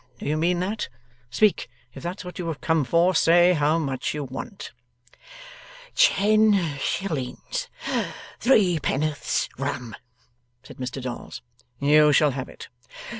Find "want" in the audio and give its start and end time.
4.23-4.71